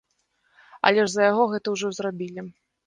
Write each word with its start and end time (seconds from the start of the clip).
Але 0.91 1.03
ж 1.05 1.09
за 1.17 1.21
яго 1.31 1.43
гэта 1.53 1.67
ўжо 1.77 1.87
зрабілі. 2.01 2.51